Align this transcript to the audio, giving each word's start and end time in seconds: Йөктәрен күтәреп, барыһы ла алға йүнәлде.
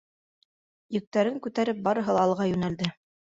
Йөктәрен 0.95 1.37
күтәреп, 1.43 1.85
барыһы 1.89 2.17
ла 2.19 2.25
алға 2.31 2.49
йүнәлде. 2.55 2.91